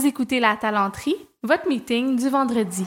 [0.00, 2.86] Vous écoutez La Talenterie, votre meeting du vendredi.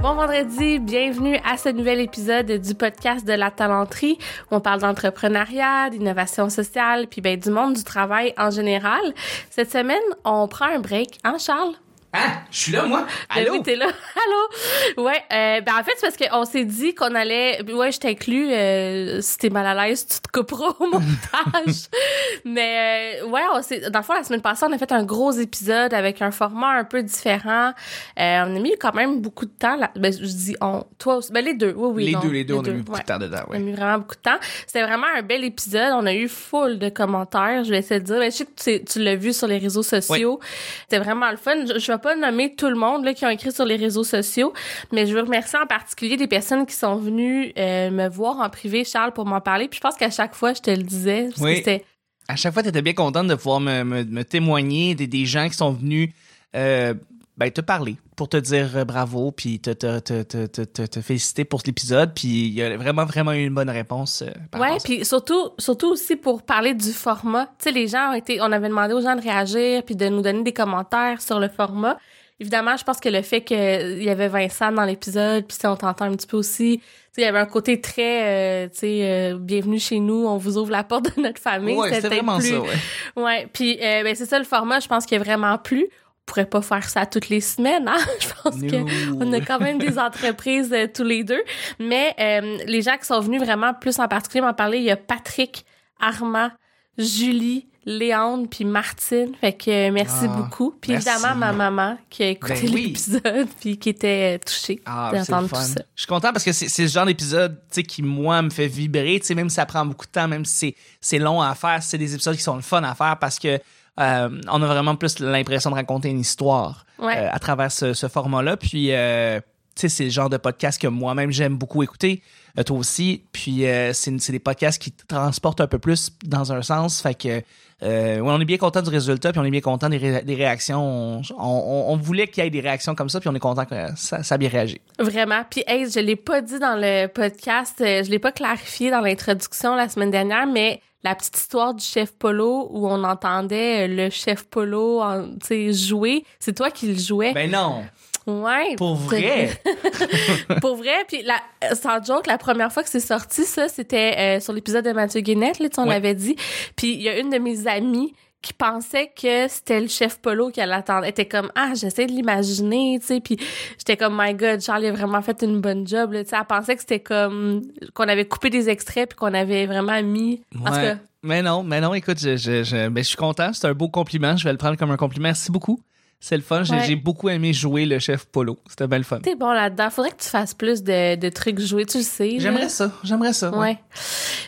[0.00, 4.16] Bon vendredi, bienvenue à ce nouvel épisode du podcast de La Talenterie
[4.48, 9.02] où on parle d'entrepreneuriat, d'innovation sociale, puis ben, du monde du travail en général.
[9.50, 11.74] Cette semaine, on prend un break, hein Charles?
[12.18, 13.06] Ah, je suis là, moi.
[13.34, 13.52] Ben Allô?
[13.52, 13.86] oui, t'es là.
[14.16, 15.04] Allô?
[15.04, 17.60] Ouais, euh, ben en fait, c'est parce qu'on s'est dit qu'on allait...
[17.70, 18.50] Ouais, je t'inclus.
[18.50, 21.74] Euh, si t'es mal à l'aise, tu te couperas au montage.
[22.46, 23.90] Mais euh, ouais, on s'est...
[23.90, 26.78] Dans le fond, la semaine passée, on a fait un gros épisode avec un format
[26.78, 27.72] un peu différent.
[28.18, 29.76] Euh, on a mis quand même beaucoup de temps.
[29.76, 29.90] Là.
[29.96, 30.84] Ben, je dis on...
[30.98, 31.32] Toi aussi.
[31.32, 32.06] Ben les deux, oui, oui.
[32.06, 33.02] les non, deux, les deux, on a mis beaucoup ouais.
[33.02, 34.38] de temps dedans, On a mis vraiment beaucoup de temps.
[34.66, 35.92] C'était vraiment un bel épisode.
[35.92, 37.64] On a eu full de commentaires.
[37.64, 38.18] Je vais essayer de dire.
[38.18, 40.40] Ben, je sais que tu, tu l'as vu sur les réseaux sociaux.
[40.82, 41.66] C'était vraiment le fun.
[41.66, 44.04] Je, je vais pas nommer tout le monde là, qui ont écrit sur les réseaux
[44.04, 44.52] sociaux,
[44.92, 48.48] mais je veux remercier en particulier des personnes qui sont venues euh, me voir en
[48.48, 49.66] privé, Charles, pour m'en parler.
[49.68, 51.28] Puis je pense qu'à chaque fois, je te le disais.
[51.30, 51.62] Parce Oui.
[51.62, 51.80] que
[52.28, 55.26] À chaque fois, tu étais bien contente de pouvoir me, me, me témoigner des, des
[55.26, 56.10] gens qui sont venus
[56.54, 56.94] euh,
[57.38, 60.82] ben, te parler pour te dire euh, bravo, puis te, te, te, te, te, te-
[60.86, 62.12] te féliciter pour l'épisode.
[62.14, 64.22] Puis il y a vraiment, vraiment eu une bonne réponse.
[64.22, 67.46] euh, par Ouais, puis surtout, surtout aussi pour parler du format.
[67.58, 70.08] Tu sais, les gens ont été, on avait demandé aux gens de réagir puis de
[70.08, 71.98] nous donner des commentaires sur le format.
[72.40, 75.74] Évidemment, je pense que le fait qu'il y avait Vincent dans l'épisode, puis si on
[75.76, 78.78] t'entend un petit peu aussi, tu sais, il y avait un côté très, euh, tu
[78.80, 78.98] sais,
[79.32, 81.76] euh, bienvenue chez nous, on vous ouvre la porte de notre famille.
[81.76, 83.22] Ouais, c'était vraiment plus- ça, ouais.
[83.22, 85.86] Ouais, puis euh, ben c'est ça le format, je pense qu'il a vraiment plu.
[86.28, 87.96] On pourrait pas faire ça toutes les semaines, hein?
[88.20, 89.18] Je pense que No.
[89.24, 91.42] on a quand même des entreprises euh, tous les deux.
[91.78, 94.90] Mais euh, les gens qui sont venus vraiment plus en particulier m'en parler, il y
[94.90, 95.64] a Patrick,
[96.00, 96.50] Armand,
[96.98, 99.36] Julie, Léandre puis Martine.
[99.40, 100.74] Fait que euh, merci Ah, beaucoup.
[100.80, 101.08] Puis merci.
[101.08, 102.86] évidemment ma maman qui a écouté Ben oui.
[102.88, 105.82] l'épisode puis qui était touchée Ah, d'entendre tout ça.
[105.94, 109.20] Je suis content parce que c'est ce genre d'épisode qui, moi, me fait vibrer.
[109.22, 111.80] Sais, Même si ça prend beaucoup de temps, même si c'est- c'est long à faire,
[111.84, 113.60] c'est des épisodes qui sont le fun à faire parce que
[114.00, 117.16] euh, on a vraiment plus l'impression de raconter une histoire Ouais.
[117.18, 118.56] euh, à travers ce, ce format-là.
[118.56, 119.40] Puis, euh,
[119.82, 122.22] sais, c'est le genre de podcast que moi-même j'aime beaucoup écouter.
[122.58, 123.22] euh, toi aussi.
[123.32, 127.02] Puis, euh, c'est des podcasts qui te transportent un peu plus dans un sens.
[127.02, 127.42] Fait que,
[127.82, 130.22] euh, ouais, on est bien content du résultat, puis on est bien content des, ré-
[130.22, 130.80] des réactions.
[130.82, 133.66] On, on- on voulait qu'il y ait des réactions comme ça, puis on est content
[133.66, 134.80] que ça, ça a bien réagi.
[134.98, 135.42] Vraiment.
[135.50, 139.74] Puis, hey, je l'ai pas dit dans le podcast, je l'ai pas clarifié dans l'introduction
[139.74, 144.44] la semaine dernière, mais la petite histoire du chef Polo où on entendait le chef
[144.44, 145.26] Polo, en-
[145.72, 147.32] jouer, c'est toi qui le jouais?
[147.34, 147.84] Ben non,
[148.26, 148.76] ouais.
[148.76, 149.50] pour vrai?
[150.60, 151.04] Pour vrai.
[151.08, 151.40] Puis, la,
[151.74, 155.20] sans joke, la première fois que c'est sorti, ça, c'était euh, sur l'épisode de Mathieu
[155.20, 155.94] Guénette, là, tu sais, on Ouais.
[155.94, 156.36] l'avait dit.
[156.76, 160.50] Puis, il y a une de mes amies qui pensait que c'était le chef Polo
[160.50, 161.06] qui l'attendait.
[161.06, 163.20] Elle était comme, ah, j'essaie de l'imaginer, tu sais.
[163.20, 163.38] Puis,
[163.78, 166.36] j'étais comme, my God, Charlie a vraiment fait une bonne job, là, tu sais.
[166.38, 167.62] Elle pensait que c'était comme,
[167.94, 170.42] qu'on avait coupé des extraits puis qu'on avait vraiment mis.
[170.60, 170.82] En tout Ouais.
[170.82, 173.52] cas, Mais non, mais non, écoute, je, je, je, ben, je suis content.
[173.52, 174.36] C'est un beau compliment.
[174.36, 175.24] Je vais le prendre comme un compliment.
[175.24, 175.80] Merci beaucoup.
[176.18, 176.64] C'est le fun.
[176.64, 176.84] J'ai Ouais.
[176.86, 178.58] j'ai beaucoup aimé jouer le chef Polo.
[178.68, 179.20] C'était bien le fun.
[179.20, 179.90] t'es bon là-dedans.
[179.90, 182.30] Faudrait que tu fasses plus de, de trucs joués, tu le sais.
[182.30, 182.38] là.
[182.40, 182.90] J'aimerais ça.
[183.04, 183.50] J'aimerais ça.
[183.50, 183.58] ouais.
[183.58, 183.78] Ouais.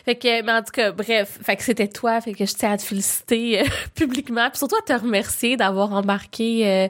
[0.05, 2.71] Fait que, mais en tout cas, bref, fait que c'était toi, fait que je tiens
[2.73, 3.65] à te féliciter euh,
[3.95, 6.87] publiquement, puis surtout à te remercier d'avoir embarqué euh,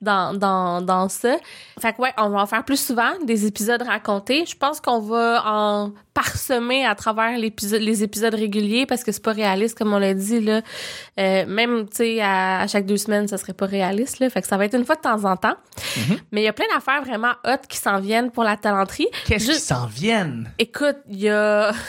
[0.00, 1.36] dans, dans, dans ça.
[1.80, 4.44] Fait que ouais, on va en faire plus souvent, des épisodes racontés.
[4.46, 9.22] Je pense qu'on va en parsemer à travers l'épisode, les épisodes réguliers parce que c'est
[9.22, 10.60] pas réaliste, comme on l'a dit, là.
[11.18, 14.30] Euh, même, tu sais, à, à chaque deux semaines, ça serait pas réaliste, là.
[14.30, 15.56] Fait que ça va être une fois de temps en temps.
[16.32, 19.08] Mais il y a plein d'affaires vraiment hot qui s'en viennent pour la talenterie.
[19.26, 20.50] Qu'est-ce qui s'en viennent?
[20.58, 21.72] Écoute, il y a.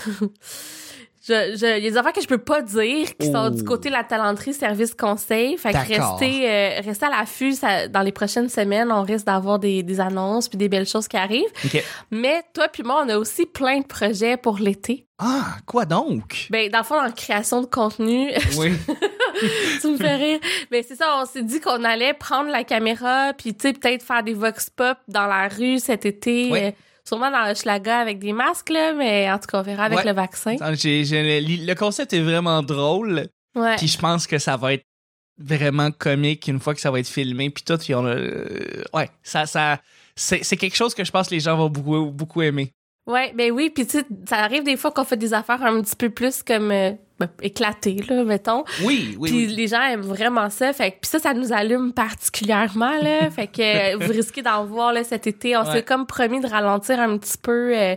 [1.25, 3.49] Je, je, il y a des affaires que je peux pas dire qui sont Oh.
[3.49, 5.57] du côté de la talenterie service conseil.
[5.57, 7.53] Fait que restez, euh, restez à l'affût.
[7.91, 11.15] Dans les prochaines semaines, on risque d'avoir des, des annonces puis des belles choses qui
[11.15, 11.47] arrivent.
[12.11, 15.07] Mais toi puis moi, on a aussi plein de projets pour l'été.
[15.17, 16.47] Ah, quoi donc?
[16.49, 18.73] Ben, dans le fond, dans la création de contenu, Oui.
[19.81, 20.39] tu me fais rire.
[20.71, 24.03] Ben, c'est ça, on s'est dit qu'on allait prendre la caméra puis, tu sais, peut-être
[24.03, 26.49] faire des vox pop dans la rue cet été.
[26.51, 26.59] Oui.
[26.61, 26.71] euh,
[27.05, 30.05] sûrement dans Hochelaga avec des masques, là, mais en tout cas, on verra avec Ouais.
[30.05, 30.55] le vaccin.
[30.59, 33.27] Attends, j'ai- le le concept est vraiment drôle.
[33.55, 33.75] Ouais.
[33.75, 34.85] Puis je pense que ça va être
[35.37, 37.49] vraiment comique une fois que ça va être filmé.
[37.49, 38.15] Puis tout, puis on a,
[38.93, 39.79] ouais, ça, ça,
[40.15, 42.71] c'est c'est quelque chose que je pense que les gens vont beaucoup, beaucoup aimer.
[43.05, 45.81] Ouais, ben oui, puis tu sais, ça arrive des fois qu'on fait des affaires un
[45.81, 48.63] petit peu plus comme euh, ben, éclatées, là, mettons.
[48.85, 49.55] Oui, oui, puis oui.
[49.55, 50.71] les gens aiment vraiment ça.
[50.71, 53.29] Fait que puis ça, ça nous allume particulièrement, là.
[53.35, 53.61] fait que
[53.95, 55.57] euh, vous risquez d'en voir, là, cet été.
[55.57, 55.71] On Ouais.
[55.73, 57.95] s'est comme promis de ralentir un petit peu euh,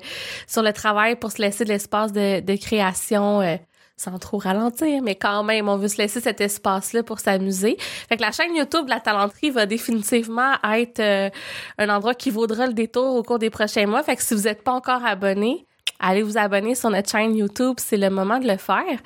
[0.48, 3.40] sur le travail pour se laisser de l'espace de, de création.
[3.42, 3.56] euh,
[3.96, 7.76] sans trop ralentir, mais quand même, on veut se laisser cet espace-là pour s'amuser.
[8.08, 11.30] Fait que la chaîne YouTube de la talenterie va définitivement être euh,
[11.78, 14.02] un endroit qui vaudra le détour au cours des prochains mois.
[14.02, 15.64] Fait que si vous n'êtes pas encore abonné,
[15.98, 18.98] allez vous abonner sur notre chaîne YouTube, c'est le moment de le faire.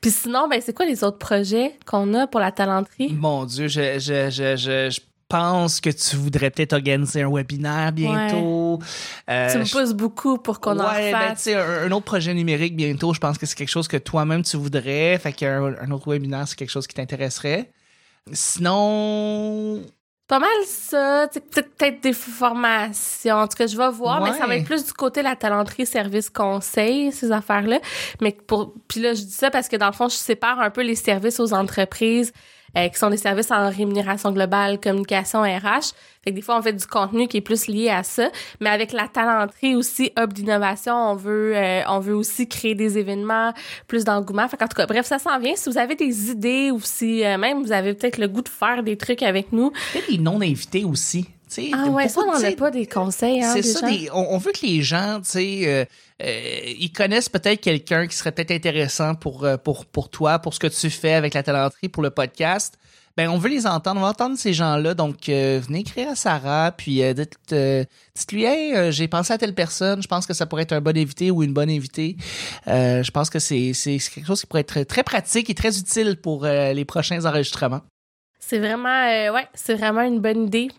[0.00, 3.12] Puis sinon, ben c'est quoi les autres projets qu'on a pour la talenterie?
[3.12, 5.00] Mon Dieu, je, je, je, je,
[5.32, 8.80] je pense que tu voudrais peut-être organiser un webinaire bientôt?
[9.30, 11.42] Euh, tu me je- pousses beaucoup pour qu'on en Ouais, ben, fasse.
[11.42, 14.42] sais, un, un autre projet numérique bientôt, je pense que c'est quelque chose que toi-même
[14.42, 15.16] tu voudrais.
[15.18, 17.70] Fait qu'un un autre webinaire, c'est quelque chose qui t'intéresserait.
[18.32, 19.82] Sinon,
[20.26, 23.36] pas mal ça, peut-être des formations.
[23.36, 25.36] En tout cas, je vais voir, mais ça va être plus du côté de la
[25.36, 27.78] talenterie, service, conseil, ces affaires-là.
[28.20, 30.70] Mais pour, puis là, je dis ça parce que dans le fond, je sépare un
[30.70, 32.32] peu les services aux entreprises.
[32.76, 35.92] Euh, qui sont des services en rémunération globale, communication RH.
[36.22, 38.28] Fait que des fois, on fait du contenu qui est plus lié à ça.
[38.60, 42.98] Mais avec la talenterie aussi, hub d'innovation, on veut, euh, on veut aussi créer des
[42.98, 43.52] événements,
[43.88, 44.46] plus d'engouement.
[44.48, 45.56] Fait qu'en tout cas, bref, ça s'en vient.
[45.56, 48.48] Si vous avez des idées ou si euh, même vous avez peut-être le goût de
[48.48, 51.26] faire des trucs avec nous, peut-être les non-invités aussi.
[51.74, 54.38] Ah ouais, ça, on n'en a pas des conseils, hein, C'est ça, des- on, on
[54.38, 55.84] veut que les gens, tu sais, euh,
[56.22, 60.54] euh, ils connaissent peut-être quelqu'un qui serait peut-être intéressant pour, euh, pour, pour toi, pour
[60.54, 62.74] ce que tu fais avec la talenterie, pour le podcast.
[63.16, 64.94] Ben, on veut les entendre, on va entendre ces gens-là.
[64.94, 67.36] Donc, euh, venez écrire à Sarah, puis dites,
[68.14, 70.96] dites-lui, hey, j'ai pensé à telle personne, je pense que ça pourrait être un bon
[70.96, 72.16] invité ou une bonne invitée.
[72.66, 73.72] Je pense que c'est
[74.14, 77.80] quelque chose qui pourrait être très, pratique et très utile pour les prochains enregistrements.
[78.50, 80.72] C'est vraiment, euh, ouais, c'est vraiment une bonne idée.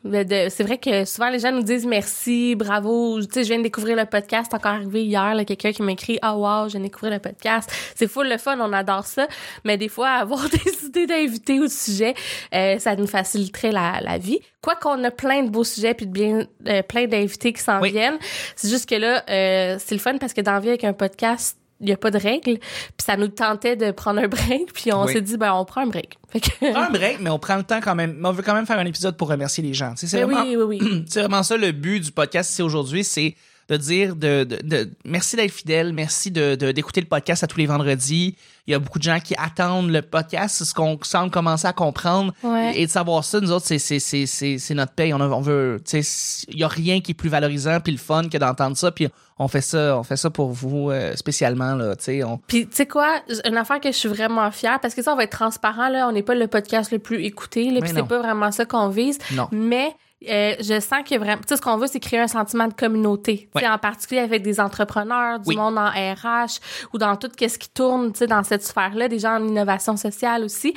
[0.49, 3.21] C'est vrai que souvent les gens nous disent merci, bravo.
[3.21, 5.81] Tu sais, je viens de découvrir le podcast, c'est encore arrivé hier, là, quelqu'un qui
[5.81, 7.71] m'écrit, ah wow, je viens de découvrir le podcast.
[7.95, 9.25] C'est full le fun, on adore ça.
[9.63, 12.13] Mais des fois, avoir des idées d'invités ou de sujets,
[12.53, 14.39] euh, ça nous faciliterait la, la vie.
[14.61, 17.79] Quoi qu'on a plein de beaux sujets puis de bien, euh, plein d'invités qui s'en
[17.79, 17.91] Oui.
[17.91, 18.19] viennent.
[18.57, 21.57] C'est juste que là, euh, c'est le fun parce que la vie avec un podcast,
[21.81, 22.57] il y a pas de règles.
[22.59, 25.13] Puis ça nous tentait de prendre un break, puis on Oui.
[25.13, 26.17] s'est dit, ben on prend un break.
[26.31, 26.71] Fait que...
[26.71, 28.15] Prends un break, mais on prend le temps quand même.
[28.19, 29.93] Mais on veut quand même faire un épisode pour remercier les gens.
[29.97, 31.03] C'est Ben vraiment, oui, oui, oui.
[31.09, 33.35] c'est vraiment ça le but du podcast ici aujourd'hui, c'est
[33.71, 37.57] de dire de, de, de- merci d'être fidèle, merci de d'écouter le podcast à tous
[37.57, 38.35] les vendredis.
[38.67, 41.65] Il y a beaucoup de gens qui attendent le podcast, c'est ce qu'on semble commencer
[41.67, 42.73] à comprendre Ouais.
[42.79, 43.39] et de savoir ça.
[43.39, 45.13] Nous autres, c'est notre paye.
[45.13, 47.91] On, a- on veut, tu sais, il y a rien qui est plus valorisant puis
[47.93, 48.91] le fun que d'entendre ça.
[48.91, 49.07] Puis
[49.39, 51.95] on fait ça, on fait ça pour vous euh, spécialement là.
[51.95, 54.93] Tu sais, on Puis tu sais quoi, une affaire que je suis vraiment fière parce
[54.93, 57.71] que ça on va être transparent là, on n'est pas le podcast le plus écouté
[57.71, 59.47] là, puis c'est pas vraiment ça qu'on vise, non.
[59.51, 59.91] mais
[60.29, 62.73] euh, je sens que vraiment, tu sais, ce qu'on veut, c'est créer un sentiment de
[62.73, 63.49] communauté.
[63.53, 63.71] Tu sais, Ouais.
[63.71, 65.55] en particulier avec des entrepreneurs, du Oui.
[65.55, 66.59] monde en RH
[66.93, 69.97] ou dans tout ce qui tourne, tu sais, dans cette sphère-là, des gens en innovation
[69.97, 70.73] sociale aussi.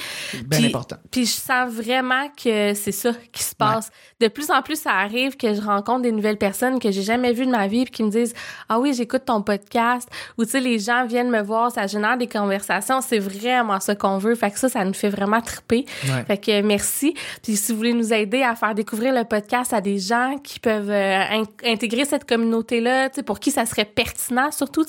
[0.47, 0.97] Bien important.
[1.11, 3.91] Puis je sens vraiment que c'est ça qui se passe.
[4.21, 7.33] De plus en plus, ça arrive que je rencontre des nouvelles personnes que j'ai jamais
[7.33, 8.33] vues de ma vie puis qui me disent
[8.69, 10.09] "Ah oui, j'écoute ton podcast"
[10.39, 13.95] ou tu sais les gens viennent me voir, ça génère des conversations, c'est vraiment ça
[13.95, 14.35] qu'on veut.
[14.35, 15.85] Fait que ça ça nous fait vraiment triper.
[16.05, 16.25] Ouais.
[16.27, 17.15] Fait que merci.
[17.43, 19.34] Puis si vous voulez nous aider à faire découvrir le podcast
[19.73, 23.51] à des gens qui peuvent euh, in- intégrer cette communauté là, tu sais pour qui
[23.51, 24.85] ça serait pertinent surtout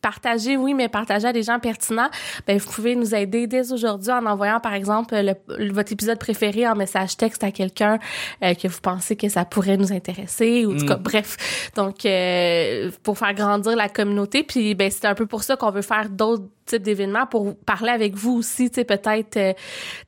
[0.00, 2.08] partager oui, mais partager à des gens pertinents,
[2.46, 6.18] ben vous pouvez nous aider dès aujourd'hui en envoyant par exemple le, le- votre épisode
[6.18, 7.98] préféré en message texte à quelqu'un
[8.42, 11.70] euh, que vous pensez que ça pourrait nous intéresser ou en tout cas bref.
[11.76, 15.70] Donc euh, pour faire grandir la communauté puis ben c'est un peu pour ça qu'on
[15.70, 19.38] veut faire d'autres types d'événements pour parler avec vous aussi, tu sais peut-être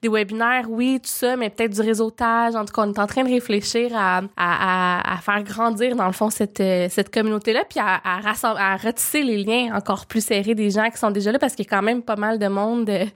[0.02, 2.54] des webinaires, oui, tout ça, mais peut-être du réseautage.
[2.54, 5.96] En tout cas, on est en train de réfléchir à, à, à, à faire grandir,
[5.96, 9.74] dans le fond, cette, euh, cette communauté-là, puis à, à, rassem- à retisser les liens
[9.74, 12.02] encore plus serrés des gens qui sont déjà là, parce qu'il y a quand même
[12.02, 13.06] pas mal de monde euh,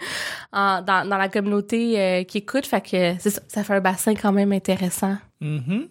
[0.53, 2.67] en- dans, dans la communauté euh, qui écoute.
[2.67, 5.17] Fait que ça, ça fait un bassin quand même intéressant.
[5.41, 5.89] Mhm.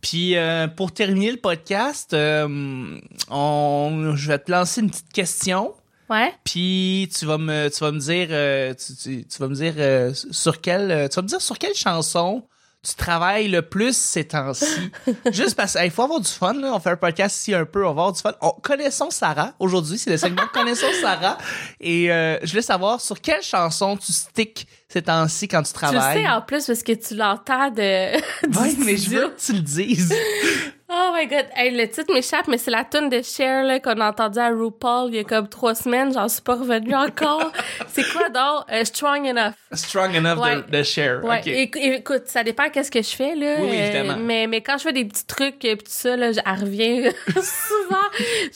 [0.00, 2.98] Puis euh, pour terminer le podcast, euh,
[3.30, 5.74] on, je vais te lancer une petite question.
[6.10, 6.34] Ouais?
[6.44, 9.74] Puis tu vas me, tu vas me dire, euh, tu, tu- tu vas me dire
[10.30, 12.42] sur quelle, tu vas me dire sur quelle chanson
[12.86, 14.90] tu travailles le plus ces temps-ci.
[15.30, 16.52] Juste parce qu'il faut avoir du fun.
[16.54, 16.72] Là.
[16.74, 18.32] On fait un podcast ici un peu, on va avoir du fun.
[18.40, 19.52] On, connaissons Sarah.
[19.60, 21.38] Aujourd'hui, c'est le segment Connaissons Sarah.
[21.80, 25.78] Et euh, je voulais savoir sur quelle chanson tu sticks ces temps-ci quand tu Tu
[25.80, 26.22] le travailles.
[26.24, 28.16] sais en plus parce que tu l'entends de.
[28.60, 30.12] Ouais, mais je veux que tu le dises.
[30.94, 34.10] Oh my god, hey, le titre m'échappe, mais c'est la tune de Cher qu'on a
[34.10, 36.12] entendu à RuPaul il y a comme trois semaines.
[36.12, 37.50] J'en suis pas revenue encore.
[37.88, 38.64] c'est quoi donc?
[38.70, 39.54] Euh, Strong Enough.
[39.72, 40.56] Strong enough Ouais.
[40.56, 41.24] de, de share.
[41.24, 43.56] Ouais, écoute, ça dépend qu'est-ce que je fais là.
[43.60, 44.18] Oui, oui, Euh, évidemment.
[44.20, 47.10] mais mais quand je fais des petits trucs et tout ça là, je- elle revient
[47.28, 48.08] souvent.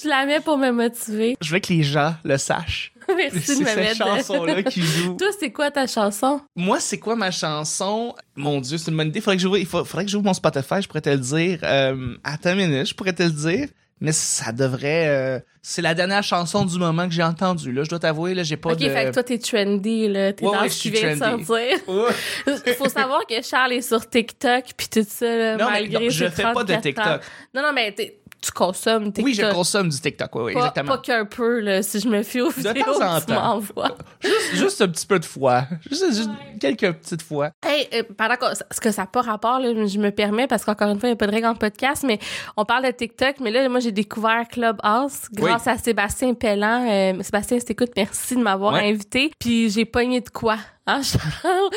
[0.02, 1.36] Je la mets pour me motiver.
[1.40, 2.92] Je veux que les gens le sachent.
[3.16, 5.14] Merci de me cette chanson-là qui joue.
[5.16, 6.40] Toi, c'est quoi ta chanson?
[6.56, 8.14] Moi, c'est quoi ma chanson?
[8.34, 9.20] Mon Dieu, c'est une bonne idée.
[9.20, 11.58] Faudrait que j'ouvre, il faudrait que j'ouvre mon Spotify, je pourrais te le dire.
[11.62, 13.68] Euh, attends une minute, je pourrais te le dire.
[13.98, 15.08] Mais ça devrait...
[15.08, 17.72] euh, c'est la dernière chanson du moment que j'ai entendue.
[17.72, 18.90] Là, je dois t'avouer, là, j'ai pas Ok, de...
[18.90, 21.78] fait que toi t'es trendy là, t'es Ouais, dans ouais, ce qui vient de sortir.
[21.88, 22.74] Ouais.
[22.76, 26.10] Faut savoir que Charles est sur TikTok puis tout ça là, Non, mais malgré non,
[26.10, 26.80] je fais pas de 34 ans.
[26.82, 27.20] TikTok.
[27.54, 29.24] Non non mais t'es- tu consommes TikTok.
[29.24, 30.92] Oui, je consomme du TikTok, oui, oui pas, exactement.
[30.92, 33.26] Pas qu'un peu, là, si je me fie aux De vidéos temps en que tu
[33.26, 33.34] temps.
[33.56, 33.96] m'envoies.
[34.22, 35.64] Juste, juste un petit peu de fois.
[35.88, 37.50] Juste, juste quelques petites fois.
[37.66, 40.64] Hey, euh, pendant qu'on- ce que ça n'a pas rapport, là, je me permets, parce
[40.64, 42.18] qu'encore une fois, il n'y a pas de règle en podcast, mais
[42.56, 46.86] on parle de TikTok, mais là, moi, j'ai découvert Clubhouse grâce à Sébastien Pellan.
[46.88, 48.88] Euh, Sébastien, si t'écoutes, merci de m'avoir Ouais.
[48.88, 49.30] invité.
[49.38, 51.70] Puis j'ai pogné de quoi, hein, Charles?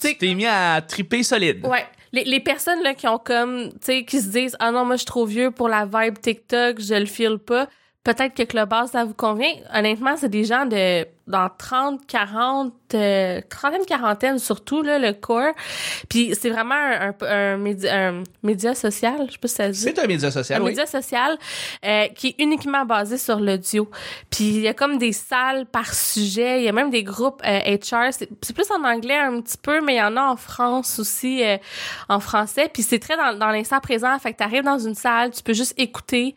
[0.00, 1.64] Tu t'es mis à triper solide.
[1.66, 1.84] Ouais.
[2.12, 4.96] Les, les personnes là, qui ont comme, tu sais, qui se disent Ah non, moi
[4.96, 7.68] je suis trop vieux pour la vibe TikTok, je le file pas.
[8.06, 9.50] Peut-être que Clubhouse, ça vous convient.
[9.74, 15.54] Honnêtement, c'est des gens de dans 30, 40, euh, trentaine, quarantaine surtout, là, le core.
[16.08, 19.66] Puis c'est vraiment un, un, un média, un média social, je sais pas si ça
[19.66, 20.70] se dit C'est un média social, un oui.
[20.70, 21.36] média social
[21.84, 23.90] euh, qui est uniquement basé sur l'audio.
[24.30, 27.42] Puis il y a comme des salles par sujet, il y a même des groupes
[27.44, 30.22] euh, HR, c'est c'est plus en anglais un petit peu, mais il y en a
[30.22, 31.56] en France aussi, euh,
[32.08, 32.70] en français.
[32.72, 35.54] Puis c'est très dans, dans l'instant présent, fait que t'arrives dans une salle, tu peux
[35.54, 36.36] juste écouter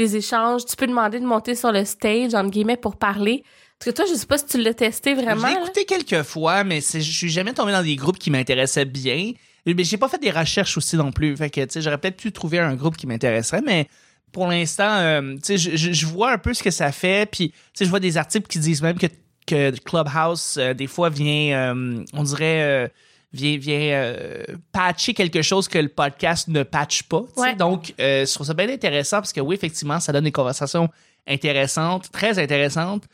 [0.00, 3.44] des échanges, tu peux demander de monter sur le stage, entre guillemets, pour parler.
[3.78, 5.42] Parce que toi, je sais pas si tu l'as testé vraiment.
[5.42, 5.60] là.
[5.62, 9.32] écouté quelques fois, mais je suis jamais tombé dans des groupes qui m'intéressaient bien.
[9.66, 11.36] Mais j'ai pas fait des recherches aussi non plus.
[11.36, 13.88] Fait que, tu sais, j'aurais peut-être pu trouver un groupe qui m'intéresserait, mais
[14.32, 17.28] pour l'instant, euh, tu sais, je, vois un peu ce que ça fait.
[17.30, 19.06] Puis, tu sais, je vois des articles qui disent même que,
[19.46, 22.90] que Clubhouse, euh, des fois, vient, euh, on dirait,
[23.32, 27.22] vient, vient euh, patcher quelque chose que le podcast ne patche pas.
[27.36, 27.54] Ouais.
[27.54, 30.88] Donc, euh, je trouve ça bien intéressant parce que oui, effectivement, ça donne des conversations
[31.26, 33.04] intéressantes, très intéressantes.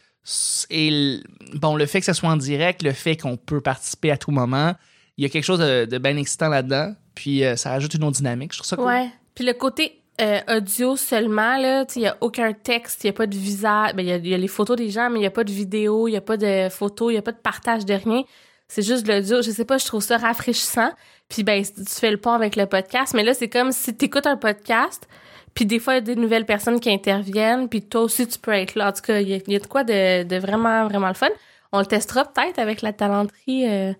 [0.70, 1.20] Et
[1.54, 4.30] bon, le fait que ça soit en direct, le fait qu'on peut participer à tout
[4.30, 4.74] moment,
[5.16, 6.94] il y a quelque chose de, de bien excitant là-dedans.
[7.14, 8.52] Puis euh, ça rajoute une autre dynamique.
[8.52, 8.86] Je trouve ça cool.
[8.86, 9.08] Ouais.
[9.34, 13.12] Puis le côté euh, audio seulement, là, il n'y a aucun texte, il n'y a
[13.12, 13.94] pas de visage.
[13.94, 15.30] Ben, il y a, il y a les photos des gens, mais il n'y a
[15.30, 17.84] pas de vidéo, il n'y a pas de photos, il n'y a pas de partage
[17.84, 18.22] de rien.
[18.68, 19.42] C'est juste de l'audio.
[19.42, 20.90] Je sais pas, je trouve ça rafraîchissant.
[21.28, 23.14] Puis ben, tu fais le pont avec le podcast.
[23.14, 25.08] Mais là, c'est comme si tu écoutes un podcast,
[25.54, 28.38] puis des fois, il y a des nouvelles personnes qui interviennent, puis toi aussi, tu
[28.38, 28.88] peux être là.
[28.88, 31.08] En tout cas, il y a, il y a de quoi de, de vraiment, vraiment
[31.08, 31.28] le fun.
[31.72, 33.68] On le testera peut-être avec la talenterie.
[33.68, 33.92] euh,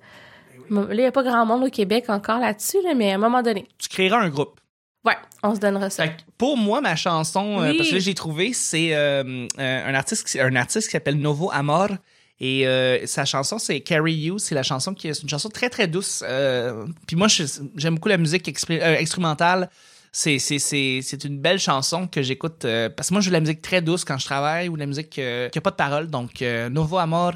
[0.69, 3.19] Là, il n'y a pas grand monde au Québec encore là-dessus, là, mais à un
[3.19, 3.69] moment donné.
[3.79, 4.59] Tu créeras un groupe.
[5.05, 6.03] Ouais, on se donnera ça.
[6.05, 10.37] Fait que pour moi, ma chanson, euh, parce que j'ai trouvé, c'est euh, un artiste,
[10.41, 11.91] un artiste qui s'appelle Novo Amor.
[12.39, 14.39] Et euh, sa chanson, c'est Carry You.
[14.39, 16.23] C'est la chanson qui est une chanson très très douce.
[16.27, 19.71] Euh, puis moi, j'aime beaucoup la musique euh, instrumentale.
[20.13, 23.63] C'est une belle chanson que j'écoute euh, parce que moi, je veux de la musique
[23.63, 26.09] très douce quand je travaille ou de la musique qui a pas de paroles.
[26.09, 27.35] Donc Novo Amor,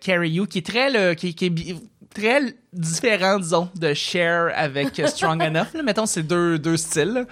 [0.00, 1.76] Carry You, qui est très le, qui, qui est
[2.14, 2.40] très
[2.72, 5.74] différent, disons, de Cher avec Strong Enough.
[5.74, 5.82] Là.
[5.82, 7.26] Mettons, c'est deux deux styles.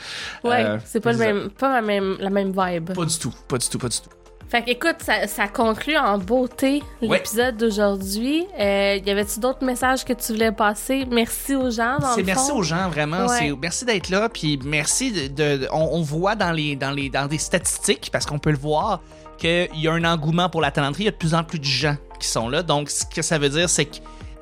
[0.45, 2.93] Ouais, c'est pas, le même, pas la même, la même vibe.
[2.93, 4.11] Pas du tout, pas du tout, pas du tout.
[4.49, 8.47] Fait que, écoute, ça, ça conclut en beauté l'épisode d'aujourd'hui.
[8.61, 11.05] Euh, y avait-tu d'autres messages que tu voulais passer?
[11.11, 12.57] Merci aux gens, dans C'est le merci fond.
[12.59, 13.53] aux gens vraiment, Ouais.
[13.61, 17.27] merci d'être là puis merci de, de- on, on voit dans les dans les dans
[17.27, 19.01] des statistiques parce qu'on peut le voir
[19.39, 21.59] qu'il y a un engouement pour la talenterie, il y a de plus en plus
[21.59, 22.63] de gens qui sont là.
[22.63, 23.97] Donc ce que ça veut dire c'est que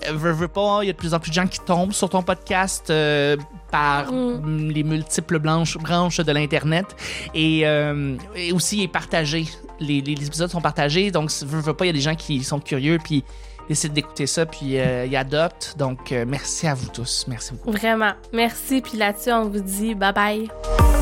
[0.08, 1.92] euh, veux, veux pas, il y a de plus en plus de gens qui tombent
[1.92, 3.36] sur ton podcast euh,
[3.70, 4.68] par Mm.
[4.70, 6.86] les multiples branches, branches de l'internet
[7.34, 9.46] et, euh, et aussi il est partagé.
[9.80, 12.60] Les, épisodes sont partagés, donc veux, veux pas, il y a des gens qui sont
[12.60, 13.24] curieux puis
[13.68, 15.74] décident d'écouter ça puis euh, ils adoptent.
[15.78, 17.72] Donc euh, merci à vous tous, merci beaucoup.
[17.72, 18.12] Vraiment.
[18.32, 18.80] Merci.
[18.80, 20.93] Puis là-dessus, on vous dit bye bye.